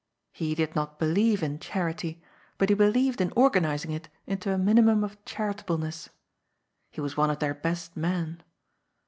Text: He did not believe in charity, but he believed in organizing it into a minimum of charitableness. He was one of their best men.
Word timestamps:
He 0.31 0.55
did 0.55 0.75
not 0.75 0.97
believe 0.97 1.43
in 1.43 1.59
charity, 1.59 2.23
but 2.57 2.69
he 2.69 2.73
believed 2.75 3.21
in 3.21 3.31
organizing 3.35 3.91
it 3.91 4.09
into 4.25 4.51
a 4.51 4.57
minimum 4.57 5.03
of 5.03 5.23
charitableness. 5.25 6.09
He 6.89 6.99
was 7.01 7.15
one 7.15 7.29
of 7.29 7.37
their 7.37 7.53
best 7.53 7.95
men. 7.95 8.41